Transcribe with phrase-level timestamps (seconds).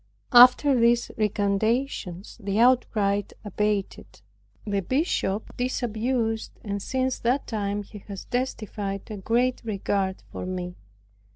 [0.31, 4.21] After these recantations the outcry abated,
[4.65, 10.73] the bishop disabused, and since that time he has testified a great regard for me.